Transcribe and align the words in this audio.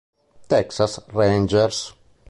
Texas 0.49 0.97
Rangers 1.13 1.93